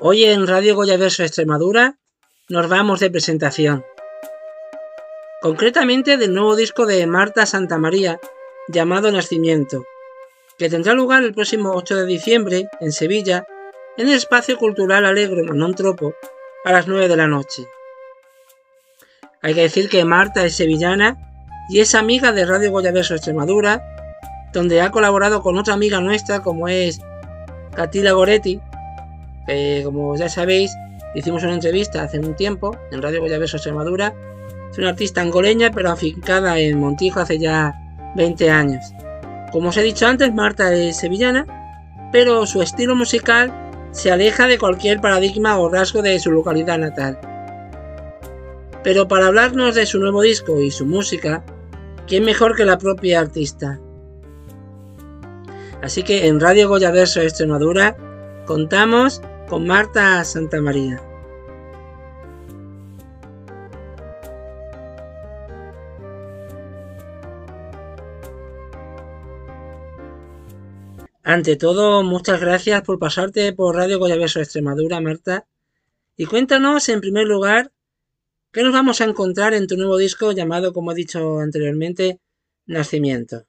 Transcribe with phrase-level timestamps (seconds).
[0.00, 1.98] Hoy en Radio Goyaverso Extremadura
[2.48, 3.84] nos vamos de presentación.
[5.40, 8.18] Concretamente del nuevo disco de Marta Santamaría
[8.66, 9.84] llamado Nacimiento,
[10.58, 13.46] que tendrá lugar el próximo 8 de diciembre en Sevilla
[13.96, 16.12] en el espacio cultural Alegro Manon Tropo
[16.64, 17.64] a las 9 de la noche.
[19.42, 21.16] Hay que decir que Marta es sevillana
[21.68, 23.80] y es amiga de Radio Goyaverso Extremadura,
[24.52, 26.98] donde ha colaborado con otra amiga nuestra como es
[27.76, 28.60] Catila Goretti,
[29.46, 30.72] que como ya sabéis
[31.14, 34.14] hicimos una entrevista hace un tiempo en Radio Goyaverso Extremadura.
[34.70, 37.74] Es una artista angoleña pero afincada en Montijo hace ya
[38.16, 38.84] 20 años.
[39.52, 41.46] Como os he dicho antes, Marta es sevillana,
[42.10, 43.52] pero su estilo musical
[43.92, 47.18] se aleja de cualquier paradigma o rasgo de su localidad natal.
[48.82, 51.44] Pero para hablarnos de su nuevo disco y su música,
[52.06, 53.80] ¿quién mejor que la propia artista?
[55.80, 57.96] Así que en Radio Goya Verso Extremadura
[58.46, 61.02] contamos con Marta Santamaría.
[71.22, 75.46] Ante todo, muchas gracias por pasarte por Radio Goyaverso Extremadura, Marta.
[76.16, 77.72] Y cuéntanos, en primer lugar,
[78.52, 82.20] qué nos vamos a encontrar en tu nuevo disco llamado, como he dicho anteriormente,
[82.66, 83.46] Nacimiento.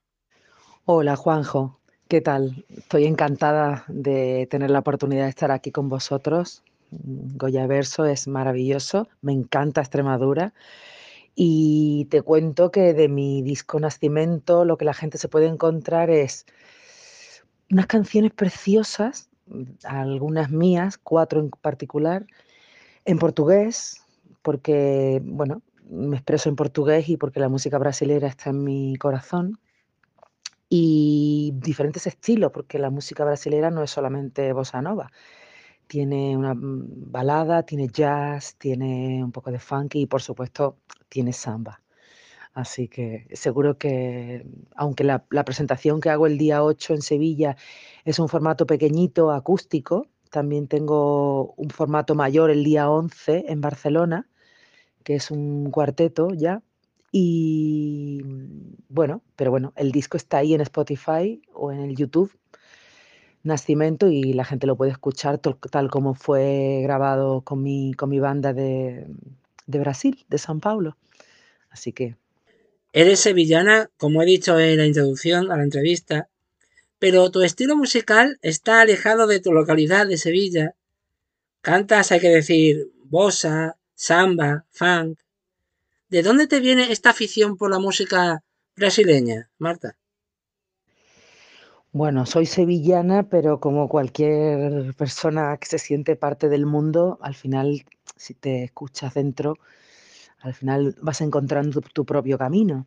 [0.86, 1.80] Hola, Juanjo.
[2.08, 2.64] ¿Qué tal?
[2.70, 6.64] Estoy encantada de tener la oportunidad de estar aquí con vosotros.
[6.92, 10.54] Goyaverso es maravilloso, me encanta Extremadura.
[11.34, 16.12] Y te cuento que de mi disco Nacimiento lo que la gente se puede encontrar
[16.12, 16.46] es
[17.72, 19.32] unas canciones preciosas,
[19.84, 22.28] algunas mías, cuatro en particular,
[23.06, 24.06] en portugués,
[24.44, 29.60] porque, bueno, me expreso en portugués y porque la música brasilera está en mi corazón.
[30.78, 35.10] Y diferentes estilos, porque la música brasilera no es solamente bossa nova.
[35.88, 41.32] Tiene una mm, balada, tiene jazz, tiene un poco de funky y por supuesto tiene
[41.32, 41.82] samba.
[42.54, 47.56] Así que seguro que, aunque la, presentación que hago el día 8 en Sevilla
[48.04, 54.28] es un formato pequeñito, acústico, también tengo un formato mayor el día 11 en Barcelona,
[55.04, 56.64] que es un cuarteto ya.
[57.14, 58.22] Y
[58.90, 62.38] bueno, pero bueno, el disco está ahí en Spotify o en el YouTube,
[63.44, 68.20] Nacimiento, y la gente lo puede escuchar tal como fue grabado con mi, con mi
[68.20, 69.08] banda de,
[69.68, 70.98] de Brasil, de San Paulo.
[71.70, 72.16] Así que
[72.98, 76.30] Eres sevillana, como he dicho en la introducción a la entrevista,
[76.98, 80.76] pero tu estilo musical está alejado de tu localidad de Sevilla.
[81.60, 85.20] Cantas, hay que decir, bossa, samba, funk.
[86.08, 88.45] ¿De dónde te viene esta afición por la música
[88.76, 89.98] brasileña, Marta?
[91.92, 97.86] Bueno, soy sevillana, pero como cualquier persona que se siente parte del mundo, al final,
[98.18, 99.56] si te escuchas dentro,
[100.40, 102.86] al final vas encontrando tu propio camino.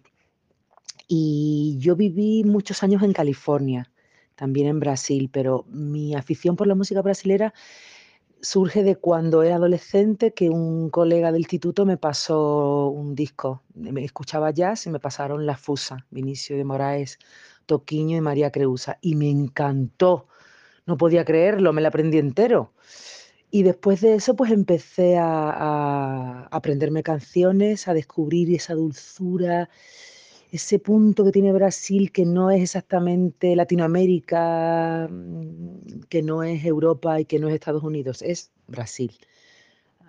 [1.08, 3.90] Y yo viví muchos años en California,
[4.34, 7.54] también en Brasil, pero mi afición por la música brasilera
[8.40, 13.62] surge de cuando era adolescente que un colega del instituto me pasó un disco.
[13.74, 17.18] Me escuchaba jazz y me pasaron La Fusa, Vinicio de Moraes,
[17.66, 18.98] Toquiño y María Creusa.
[19.00, 20.28] Y me encantó.
[20.86, 22.72] No podía creerlo, me la aprendí entero.
[23.50, 29.70] Y después de eso, pues empecé a, aprenderme canciones, a descubrir esa dulzura,
[30.50, 37.20] ese punto que tiene Brasil que no es exactamente Latinoamérica, mm, que no es Europa
[37.20, 39.12] y que no es Estados Unidos, es Brasil.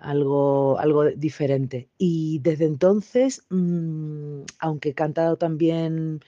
[0.00, 1.88] Algo, algo diferente.
[1.98, 6.20] Y desde entonces, mm, aunque he cantado también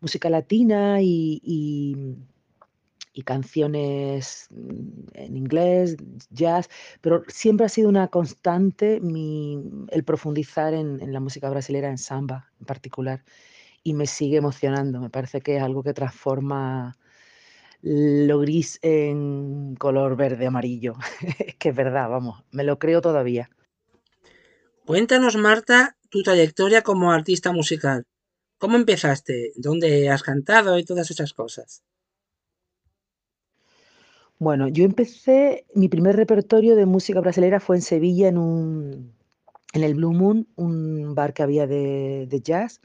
[0.00, 1.40] música latina y
[3.16, 5.96] y canciones mm, en inglés,
[6.30, 6.68] jazz,
[7.00, 9.58] pero siempre ha sido una constante mi,
[9.90, 13.24] el profundizar en, en, la música brasileña, en samba en particular,
[13.86, 15.00] y me sigue emocionando.
[15.00, 16.98] Me parece que es algo que transforma
[17.82, 20.94] lo gris en color verde amarillo.
[21.38, 23.48] es que es verdad, vamos, me lo creo todavía.
[24.84, 28.02] Cuéntanos, Marta, tu trayectoria como artista musical.
[28.58, 29.52] ¿Cómo empezaste?
[29.54, 31.84] ¿Dónde has cantado y todas esas cosas?
[34.40, 39.16] Bueno, yo empecé, mi primer repertorio de música brasileña fue en Sevilla, en un,
[39.76, 42.80] en el Blue Moon, un bar que había de, jazz.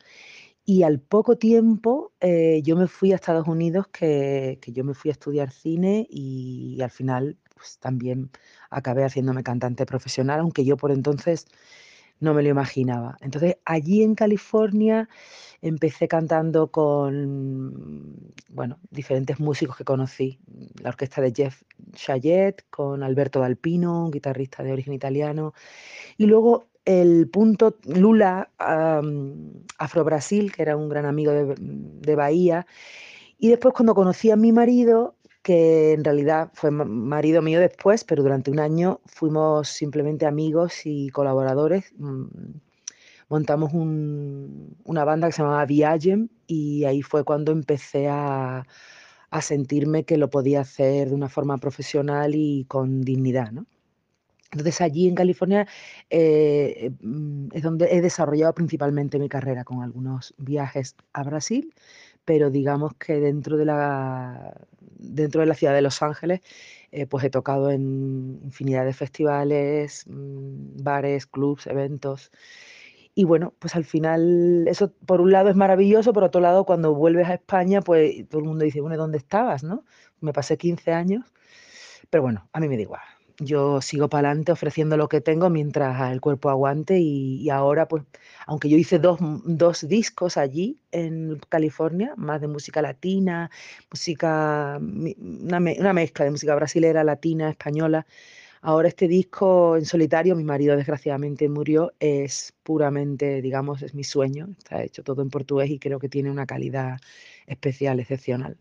[0.66, 5.10] Y al poco tiempo eh, yo me fui a Estados Unidos, que, yo me fui
[5.10, 8.32] a estudiar cine y, al final pues, también
[8.70, 11.48] acabé haciéndome cantante profesional, aunque yo por entonces
[12.20, 13.18] no me lo imaginaba.
[13.22, 15.10] Entonces allí en California
[15.62, 20.40] empecé cantando con, bueno, diferentes músicos que conocí,
[20.82, 21.64] la orquesta de Jeff
[21.94, 25.54] Chayet, con Alberto Dalpino, un guitarrista de origen italiano.
[26.18, 32.66] Y luego el punto Lula Afro Brasil, que era un gran amigo de, de Bahía.
[33.38, 38.24] Y después cuando conocí a mi marido, que en realidad fue marido mío después, pero
[38.24, 41.94] durante un año fuimos simplemente amigos y colaboradores.
[41.98, 42.26] Mm,
[43.30, 48.66] montamos una banda que se llamaba Viagem y ahí fue cuando empecé a,
[49.42, 53.52] sentirme que lo podía hacer de una forma profesional y con dignidad.
[54.52, 55.68] Entonces allí en California
[56.10, 61.74] eh, mm, es donde he desarrollado principalmente mi carrera con algunos viajes a Brasil,
[62.26, 66.42] pero digamos que dentro de la, dentro de la ciudad de Los Ángeles,
[66.92, 72.32] eh, pues he tocado en infinidad de festivales, mm, bares, clubs, eventos.
[73.16, 76.94] Y bueno, pues al final eso por un lado es maravilloso, por otro lado cuando
[76.96, 79.64] vuelves a España, pues todo el mundo dice, bueno, ¿dónde estabas?
[79.64, 79.86] ¿no?
[80.22, 81.26] Me pasé 15 años,
[82.10, 83.02] pero bueno, a mí me da igual
[83.42, 88.04] yo sigo para adelante ofreciendo lo que tengo mientras el cuerpo aguante y, ahora, pues,
[88.46, 93.50] aunque yo hice dos, dos, discos allí en California, más de música latina,
[93.90, 98.06] música, una, una, mezcla de música brasilera, latina, española,
[98.62, 104.50] ahora este disco en solitario, mi marido desgraciadamente murió, es puramente, digamos, es mi sueño,
[104.58, 107.00] está hecho todo en portugués y creo que tiene una calidad
[107.48, 108.58] especial, excepcional.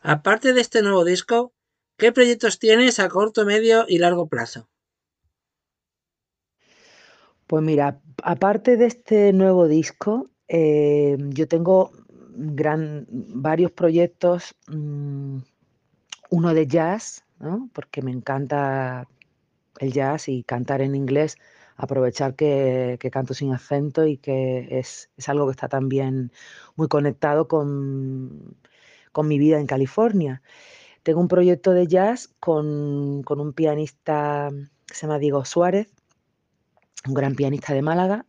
[0.00, 1.52] Aparte de este nuevo disco,
[1.96, 4.68] ¿Qué proyectos tienes a corto, medio y largo plazo?
[7.46, 11.92] Pues mira, aparte de este nuevo disco, eh, yo tengo
[12.34, 15.38] gran, varios proyectos, mm,
[16.30, 17.24] uno de jazz,
[17.72, 19.06] porque me encanta
[19.78, 21.36] el jazz y cantar en inglés,
[21.76, 26.32] aprovechar que, canto sin acento y que es, algo que está también
[26.76, 28.56] muy conectado con,
[29.12, 30.42] con mi vida en California.
[31.04, 34.48] Tengo un proyecto de jazz con, un pianista
[34.86, 35.92] que se llama Diego Suárez,
[37.06, 38.26] un gran pianista de Málaga.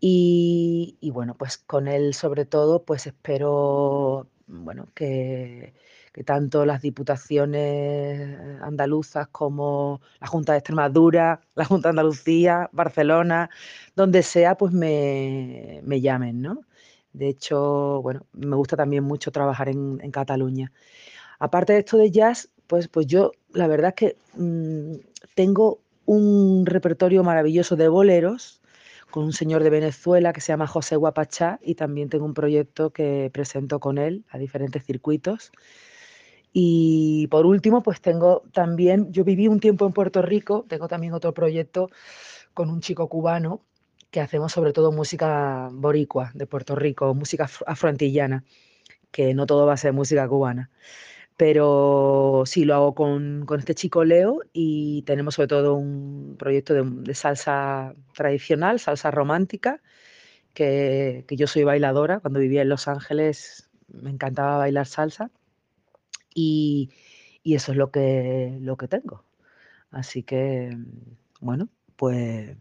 [0.00, 5.72] Y, bueno, pues con él sobre todo, pues espero bueno, que,
[6.26, 13.48] tanto las diputaciones andaluzas como la Junta de Extremadura, la Junta de Andalucía, Barcelona,
[13.96, 16.60] donde sea, pues me, llamen, ¿no?
[17.14, 20.70] De hecho, bueno, me gusta también mucho trabajar en, en Cataluña.
[21.38, 24.94] Aparte de esto de jazz, pues, pues yo la verdad es que mm,
[25.34, 28.60] tengo un repertorio maravilloso de boleros
[29.10, 32.90] con un señor de Venezuela que se llama José Guapachá y también tengo un proyecto
[32.90, 35.52] que presento con él a diferentes circuitos.
[36.52, 41.12] Y por último, pues tengo también, yo viví un tiempo en Puerto Rico, tengo también
[41.12, 41.90] otro proyecto
[42.54, 43.60] con un chico cubano
[44.10, 48.44] que hacemos sobre todo música boricua de Puerto Rico, música afroantillana,
[49.10, 50.70] que no todo va a ser música cubana.
[51.36, 57.14] Pero sí, lo hago con, este chico Leo y tenemos sobre todo un proyecto de,
[57.14, 59.82] salsa tradicional, salsa romántica,
[60.54, 62.20] que, yo soy bailadora.
[62.20, 65.30] Cuando vivía en Los Ángeles me encantaba bailar salsa
[66.34, 66.90] y,
[67.44, 69.24] eso es lo que, lo que tengo.
[69.90, 70.76] Así que,
[71.40, 72.56] bueno, pues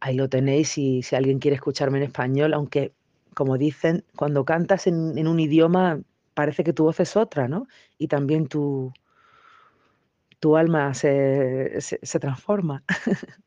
[0.00, 2.92] ahí lo tenéis y si alguien quiere escucharme en español, aunque
[3.34, 6.02] como dicen, cuando cantas en un idioma
[6.38, 7.66] parece que tu voz es otra, ¿no?
[7.98, 8.92] Y también tu,
[10.38, 11.80] tu alma se,
[12.20, 12.84] transforma.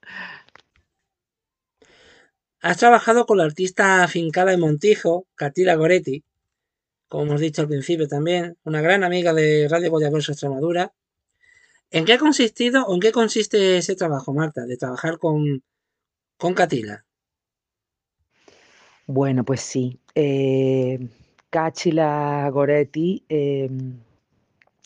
[2.60, 6.25] Has trabajado con la artista afincada en Montijo, Catila Goretti,
[7.08, 10.92] como hemos dicho al principio también, una gran amiga de Radio Boyaverso Extremadura.
[11.92, 15.63] ¿En qué ha consistido o en qué consiste ese trabajo, Marta, de trabajar con,
[16.36, 17.06] con Catila?
[19.08, 20.01] Bueno, pues sí.
[20.13, 21.00] Eh,
[21.51, 24.00] Cachila Goretti em,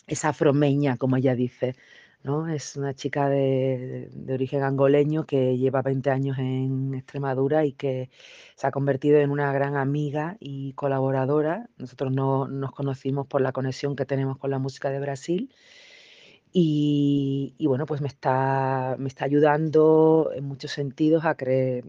[0.06, 1.76] es afromeña, como ella dice,
[2.24, 2.48] ¿no?
[2.48, 8.10] Es una chica de, origen angoleño que lleva 20 años en Extremadura y que
[8.56, 11.68] se ha convertido en una gran amiga y colaboradora.
[11.78, 15.50] Nosotros no, nos conocimos por la conexión que tenemos con la música de Brasil.
[16.52, 21.36] Y, bueno, pues me está, me está ayudando en muchos sentidos a,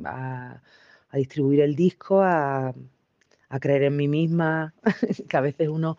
[0.05, 0.61] a,
[1.09, 2.73] a distribuir el disco, a,
[3.49, 4.73] a creer en mí misma,
[5.29, 5.97] que a veces uno,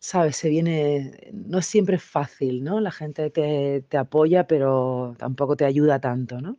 [0.00, 2.80] sabes, se viene, no es siempre fácil, ¿no?
[2.80, 6.58] La gente te, apoya, pero tampoco te ayuda tanto, ¿no?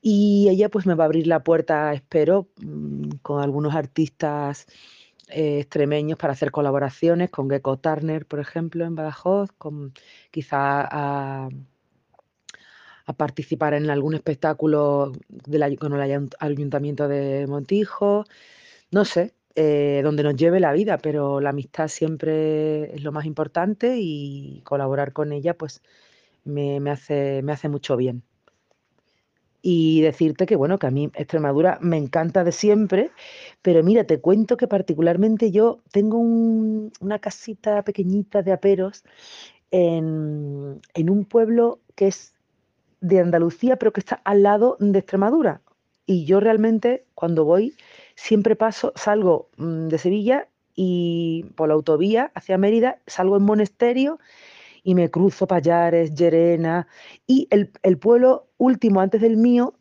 [0.00, 4.66] Y ella pues me va a abrir la puerta, espero, mm, con algunos artistas
[5.28, 9.92] eh, extremeños para hacer colaboraciones, con Gecko Turner, por ejemplo, en Badajoz, con
[10.30, 11.48] quizá a,
[13.16, 15.12] participar en algún espectáculo
[15.78, 18.24] con el Ayuntamiento de Montijo,
[18.90, 23.26] no sé, eh, donde nos lleve la vida, pero la amistad siempre es lo más
[23.26, 25.82] importante y colaborar con ella pues
[26.44, 28.22] me, hace, me hace mucho bien.
[29.60, 33.10] Y decirte que bueno, que a mí Extremadura me encanta de siempre,
[33.60, 39.04] pero mira, te cuento que particularmente yo tengo una casita pequeñita de aperos
[39.72, 42.34] en, en un pueblo que es
[43.00, 45.60] de Andalucía, pero que está al lado de Extremadura.
[46.06, 47.74] Y yo realmente cuando voy
[48.18, 54.18] siempre paso, salgo mm, de Sevilla y por la autovía hacia Mérida, salgo en Monesterio
[54.82, 56.88] y me cruzo Payares, Llerena
[57.28, 59.74] y el, pueblo último antes del mío,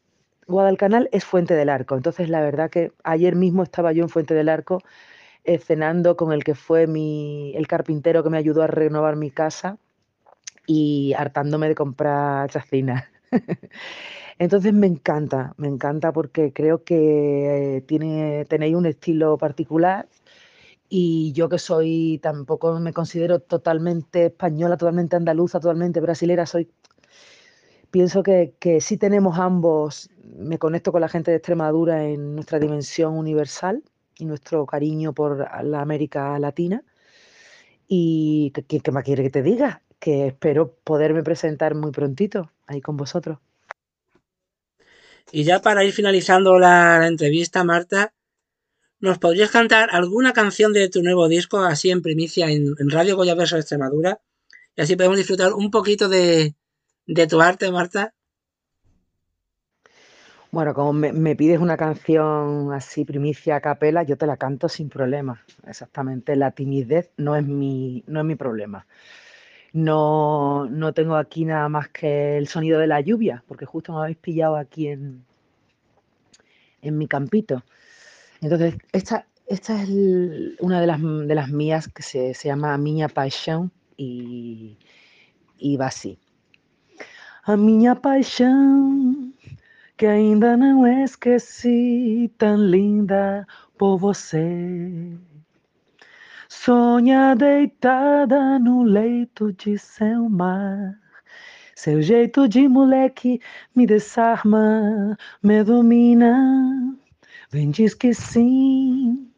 [0.46, 1.96] Guadalcanal, es Fuente del Arco.
[1.96, 4.84] Entonces la verdad que ayer mismo estaba yo en Fuente del Arco
[5.44, 9.32] eh, cenando con el que fue mi, el carpintero que me ayudó a renovar mi
[9.32, 9.80] casa
[10.68, 13.06] y hartándome de comprar chacinas.
[14.40, 20.08] Entonces me encanta, me encanta porque creo que tiene, tenéis un estilo particular
[20.90, 26.70] y yo que soy, tampoco me considero totalmente española, totalmente andaluza, totalmente brasilera, soy,
[27.92, 32.60] pienso que, que sí tenemos ambos, me conecto con la gente de Extremadura en nuestra
[32.60, 33.84] dimensión universal
[34.20, 36.84] y nuestro cariño por la América Latina.
[37.88, 39.82] Y ¿qué, más quiere que te diga?
[40.00, 43.40] Que espero poderme presentar muy prontito ahí con vosotros.
[45.32, 48.14] Y ya para ir finalizando la, entrevista, Marta,
[49.00, 53.36] ¿nos podrías cantar alguna canción de tu nuevo disco así en primicia en, Radio Goya
[53.36, 54.22] Verso Extremadura?
[54.76, 56.56] Y así podemos disfrutar un poquito de,
[57.30, 58.14] tu arte, Marta.
[60.50, 64.88] Bueno, como me, pides una canción así primicia a capela, yo te la canto sin
[64.88, 65.44] problema.
[65.68, 68.88] Exactamente, la timidez no es mi, no es mi problema.
[69.74, 74.00] No, no tengo aquí nada más que el sonido de la lluvia, porque justo me
[74.00, 75.26] habéis pillado aquí en,
[76.82, 77.64] en mi campito.
[78.42, 79.90] Entonces, esta, esta es
[80.60, 84.78] una de las, de las mías que se, se llama Miña Paixão y,
[85.58, 86.20] y va así.
[87.48, 89.32] A minha paixão,
[89.96, 93.48] que ainda não esqueci, tão linda
[93.78, 95.18] por você.
[96.50, 100.98] Sonha deitada no leito de seu mar.
[101.76, 103.42] Seu jeito de moleque
[103.76, 106.96] me desarma, me domina.
[107.52, 109.30] Vem, diz que sim,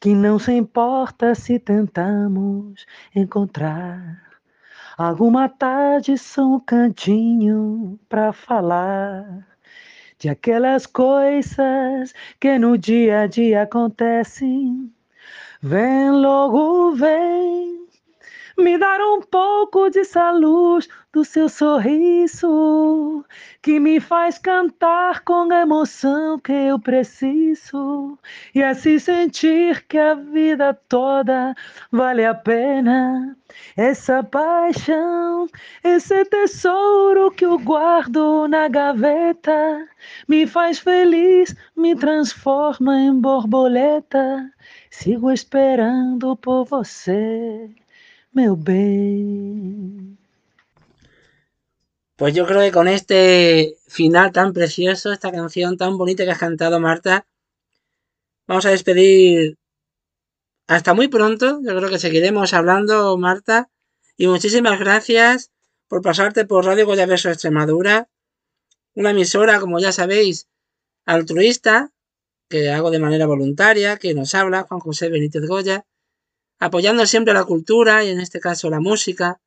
[0.00, 4.22] que não se importa se tentamos encontrar
[4.96, 9.46] alguma tarde só um cantinho pra falar
[10.18, 14.92] de aquelas coisas que no dia a dia acontecem
[15.62, 17.86] Vem logo, vem
[18.58, 23.24] me dar um pouco dessa luz do seu sorriso
[23.60, 28.18] que me faz cantar com a emoção que eu preciso
[28.54, 31.54] e assim sentir que a vida toda
[31.92, 33.36] vale a pena.
[33.76, 35.46] Essa paixão,
[35.84, 39.86] esse tesouro que eu guardo na gaveta,
[40.28, 44.50] me faz feliz, me transforma em borboleta.
[44.98, 47.70] Sigo esperando por você.
[52.16, 56.38] Pues yo creo que con este final tan precioso, esta canción tan bonita que has
[56.38, 57.26] cantado, Marta,
[58.46, 59.58] vamos a despedir
[60.66, 61.60] hasta muy pronto.
[61.62, 63.68] Yo creo que seguiremos hablando, Marta.
[64.16, 65.50] Y muchísimas gracias
[65.88, 68.08] por pasarte por Radio Goyaverso Extremadura,
[68.94, 70.48] una emisora, como ya sabéis,
[71.04, 71.92] altruista,
[72.48, 75.84] que hago de manera voluntaria, que nos habla Juan José Benítez Goya
[76.58, 79.40] apoyando siempre la cultura y en este caso la música,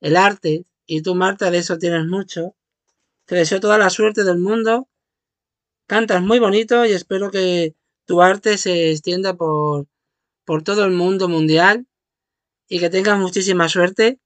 [0.00, 2.54] el arte, y tú Marta de eso tienes mucho.
[3.24, 4.88] Te deseo toda la suerte del mundo.
[5.86, 9.86] Cantas muy bonito y espero que tu arte se extienda por,
[10.44, 11.86] por todo el mundo mundial
[12.68, 14.20] y que tengas muchísima suerte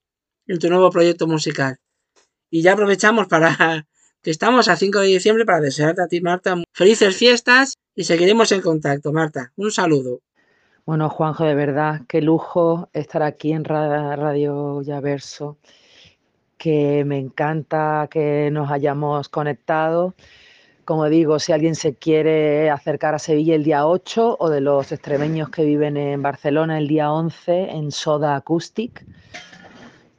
[0.46, 1.78] en tu nuevo proyecto musical.
[2.50, 3.86] Y ya aprovechamos para
[4.22, 8.52] que estamos a 5 de diciembre para desearte a ti, Marta, felices fiestas y seguiremos
[8.52, 9.52] en contacto, Marta.
[9.56, 10.20] Un saludo.
[10.84, 15.56] Bueno, Juanjo, de verdad, qué lujo estar aquí en Radio Yaverso,
[16.58, 20.14] que me encanta que nos hayamos conectado.
[20.84, 24.92] Como digo, si alguien se quiere acercar a Sevilla el día 8 o de los
[24.92, 29.06] extremeños que viven en Barcelona el día 11 en Soda Acoustic,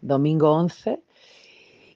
[0.02, 1.02] domingo 11,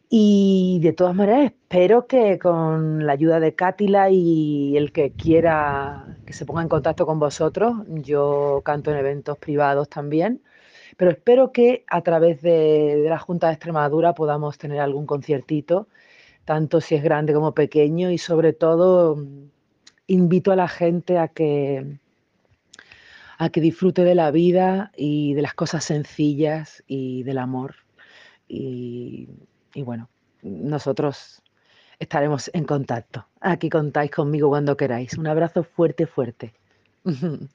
[0.09, 6.17] y de todas maneras, espero que con la ayuda de Cátila y el que quiera
[6.25, 10.41] que se ponga en contacto con vosotros, yo canto en eventos privados también,
[10.97, 15.87] pero espero que a través de, la Junta de Extremadura podamos tener algún conciertito,
[16.45, 19.17] tanto si es grande como pequeño, y sobre todo
[20.07, 21.99] invito a la gente a que
[23.37, 27.75] a que disfrute de la vida y de las cosas sencillas y del amor.
[28.47, 29.27] Y,
[29.75, 30.09] y bueno,
[30.41, 31.43] nosotros
[31.99, 33.27] estaremos en contacto.
[33.41, 35.17] Aquí contáis conmigo cuando queráis.
[35.17, 36.53] Un abrazo fuerte, fuerte.